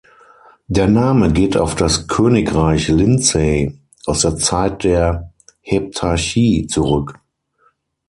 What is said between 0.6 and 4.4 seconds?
Der Name geht auf das Königreich Lindsey aus der